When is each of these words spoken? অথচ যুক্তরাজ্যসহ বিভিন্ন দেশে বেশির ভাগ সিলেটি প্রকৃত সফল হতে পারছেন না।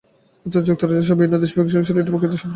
অথচ 0.47 0.63
যুক্তরাজ্যসহ 0.69 1.15
বিভিন্ন 1.19 1.35
দেশে 1.41 1.55
বেশির 1.57 1.77
ভাগ 1.79 1.85
সিলেটি 1.89 2.11
প্রকৃত 2.11 2.25
সফল 2.25 2.25
হতে 2.25 2.29
পারছেন 2.29 2.47
না। 2.49 2.49